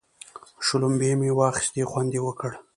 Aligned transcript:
شلومبې 0.65 1.11
مو 1.19 1.27
واخيستې 1.39 1.83
خوند 1.89 2.11
یې 2.15 2.21
وکړ. 2.23 2.51